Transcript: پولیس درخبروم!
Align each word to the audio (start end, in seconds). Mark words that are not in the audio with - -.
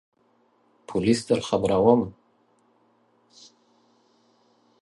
پولیس 0.87 1.27
درخبروم! 1.27 2.13